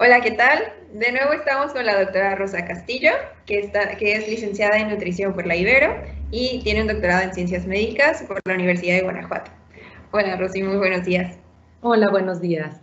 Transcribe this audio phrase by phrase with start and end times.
[0.00, 0.72] Hola, ¿qué tal?
[0.92, 3.10] De nuevo estamos con la doctora Rosa Castillo,
[3.46, 5.96] que, está, que es licenciada en nutrición por la Ibero
[6.30, 9.50] y tiene un doctorado en ciencias médicas por la Universidad de Guanajuato.
[10.12, 11.36] Hola, Rosy, muy buenos días.
[11.80, 12.80] Hola, buenos días.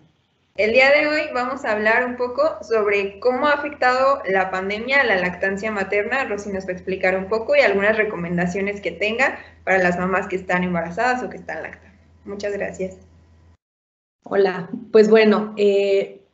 [0.57, 4.99] El día de hoy vamos a hablar un poco sobre cómo ha afectado la pandemia
[4.99, 6.25] a la lactancia materna.
[6.25, 10.27] Rosy nos va a explicar un poco y algunas recomendaciones que tenga para las mamás
[10.27, 11.97] que están embarazadas o que están lactando.
[12.25, 12.97] Muchas gracias.
[14.23, 16.24] Hola, pues bueno, eh,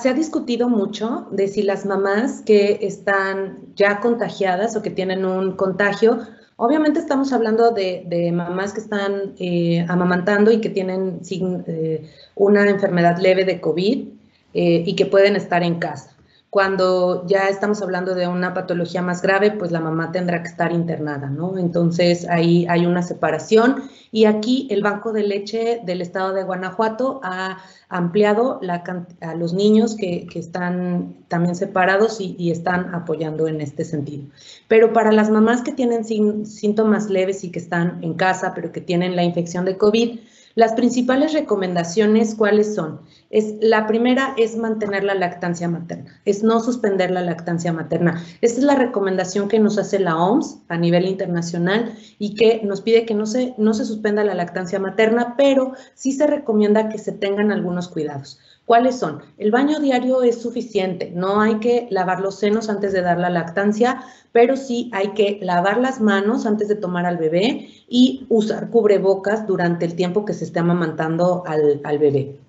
[0.00, 5.24] se ha discutido mucho de si las mamás que están ya contagiadas o que tienen
[5.24, 6.18] un contagio,
[6.56, 11.20] obviamente estamos hablando de, mamás que están eh, amamantando y que tienen
[11.66, 14.08] eh, una enfermedad leve de COVID
[14.54, 16.11] eh, y que pueden estar en casa.
[16.52, 20.70] Cuando ya estamos hablando de una patología más grave, pues la mamá tendrá que estar
[20.70, 21.56] internada, ¿no?
[21.56, 27.22] Entonces ahí hay una separación y aquí el Banco de Leche del Estado de Guanajuato
[27.24, 27.56] ha
[27.88, 28.84] ampliado la,
[29.22, 34.24] a los niños que, están también separados y, están apoyando en este sentido.
[34.68, 38.82] Pero para las mamás que tienen síntomas leves y que están en casa, pero que
[38.82, 40.18] tienen la infección de COVID,
[40.54, 43.00] las principales recomendaciones, ¿cuáles son?
[43.30, 48.22] Es, la primera es mantener la lactancia materna, es no suspender la lactancia materna.
[48.40, 52.82] Esta es la recomendación que nos hace la OMS a nivel internacional y que nos
[52.82, 56.98] pide que no se, no se suspenda la lactancia materna, pero sí se recomienda que
[56.98, 58.38] se tengan algunos cuidados.
[58.72, 59.20] ¿Cuáles son?
[59.36, 63.28] El baño diario es suficiente, no hay que lavar los senos antes de dar la
[63.28, 68.70] lactancia, pero sí hay que lavar las manos antes de tomar al bebé y usar
[68.70, 72.40] cubrebocas durante el tiempo que se esté amamantando al, al bebé.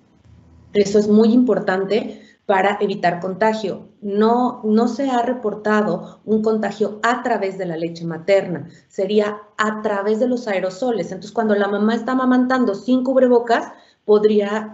[0.71, 3.89] Eso es muy importante para evitar contagio.
[4.01, 9.81] No, no se ha reportado un contagio a través de la leche materna, sería a
[9.81, 11.07] través de los aerosoles.
[11.07, 13.73] Entonces, cuando la mamá está amamantando sin cubrebocas,
[14.05, 14.71] podría,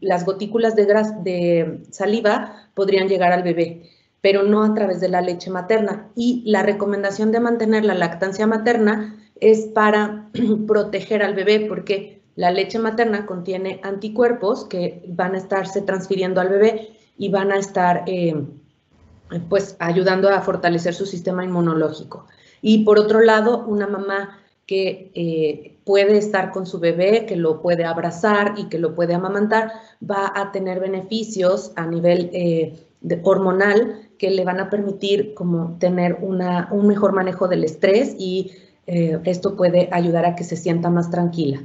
[0.00, 0.86] las gotículas de,
[1.22, 6.08] de saliva podrían llegar al bebé, pero no a través de la leche materna.
[6.14, 10.30] Y la recomendación de mantener la lactancia materna es para
[10.66, 16.48] proteger al bebé, porque la leche materna contiene anticuerpos que van a estarse transfiriendo al
[16.48, 18.34] bebé y van a estar eh,
[19.48, 22.26] pues ayudando a fortalecer su sistema inmunológico.
[22.60, 27.60] Y por otro lado, una mamá que eh, puede estar con su bebé, que lo
[27.60, 32.74] puede abrazar y que lo puede amamantar, va a tener beneficios a nivel eh,
[33.22, 38.52] hormonal que le van a permitir como tener una, un mejor manejo del estrés y
[38.86, 41.62] eh, esto puede ayudar a que se sienta más tranquila.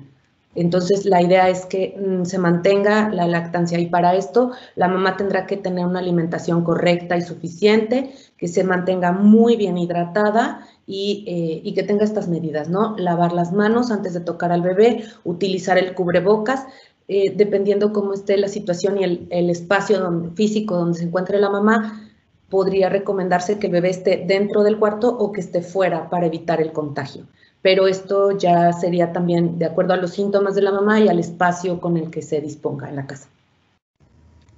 [0.55, 5.15] Entonces, la idea es que mm, se mantenga la lactancia y para esto la mamá
[5.15, 11.61] tendrá que tener una alimentación correcta y suficiente, que se mantenga muy bien hidratada eh,
[11.63, 12.97] y, que tenga estas medidas, ¿no?
[12.97, 16.65] Lavar las manos antes de tocar al bebé, utilizar el cubrebocas,
[17.07, 22.08] eh, dependiendo cómo esté la situación y el, espacio físico donde se encuentre la mamá,
[22.49, 26.61] podría recomendarse que el bebé esté dentro del cuarto o que esté fuera para evitar
[26.61, 27.25] el contagio.
[27.61, 31.19] Pero esto ya sería también de acuerdo a los síntomas de la mamá y al
[31.19, 33.27] espacio con el que se disponga en la casa.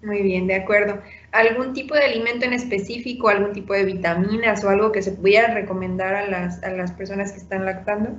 [0.03, 0.99] Muy bien, de acuerdo.
[1.31, 5.53] ¿Algún tipo de alimento en específico, algún tipo de vitaminas o algo que se pudiera
[5.53, 8.11] recomendar a las, a las personas que están lactando?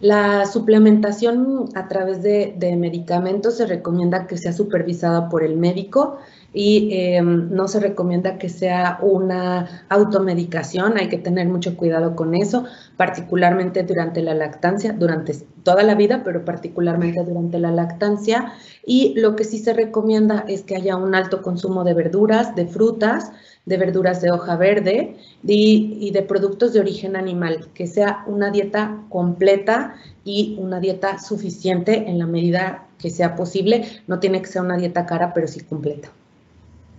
[0.00, 6.18] La suplementación a través de, de medicamentos se recomienda que sea supervisada por el médico
[6.52, 12.34] y em, no se recomienda que sea una automedicación, hay que tener mucho cuidado con
[12.34, 12.64] eso,
[12.96, 18.52] particularmente durante la lactancia, durante toda la vida, pero particularmente durante la lactancia.
[18.84, 22.66] Y lo que sí se recomienda es que haya un alto consumo de verduras, de
[22.66, 23.30] frutas,
[23.66, 28.50] de verduras de hoja verde y, y de productos de origen animal, que sea una
[28.50, 29.94] dieta completa
[30.24, 33.84] y una dieta suficiente en la medida que sea posible.
[34.08, 36.10] No tiene que ser una dieta cara, pero sí completa.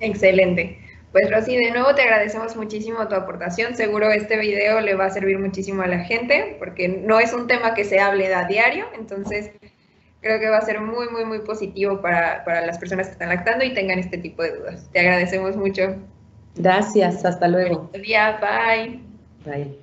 [0.01, 0.79] Excelente.
[1.12, 3.75] Pues Rosy, de nuevo te agradecemos muchísimo tu aportación.
[3.75, 7.47] Seguro este video le va a servir muchísimo a la gente porque no es un
[7.47, 9.51] tema que se hable a diario, entonces
[10.22, 13.29] creo que va a ser muy, muy, muy positivo para, para las personas que están
[13.29, 14.89] lactando y tengan este tipo de dudas.
[14.94, 15.95] Te agradecemos mucho.
[16.56, 17.89] Gracias, hasta luego.
[17.92, 19.00] Buen día, bye.
[19.45, 19.80] Bye.